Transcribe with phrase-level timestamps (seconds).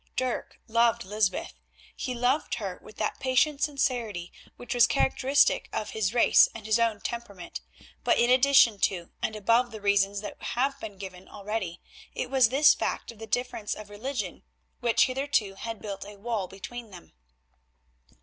[0.15, 1.53] Dirk loved Lysbeth;
[1.95, 6.79] he loved her with that patient sincerity which was characteristic of his race and his
[6.79, 7.61] own temperament,
[8.03, 11.81] but in addition to and above the reasons that have been given already
[12.15, 14.41] it was this fact of the difference of religion
[14.79, 17.13] which hitherto had built a wall between them.